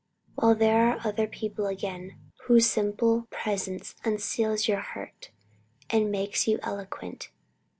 While 0.33 0.55
there 0.55 0.89
are 0.97 1.07
other 1.07 1.27
people, 1.27 1.67
again, 1.67 2.17
whose 2.45 2.65
simple 2.65 3.27
presence 3.29 3.93
unseals 4.03 4.67
your 4.67 4.79
heart 4.79 5.29
and 5.91 6.09
makes 6.11 6.47
you 6.47 6.57
eloquent. 6.63 7.29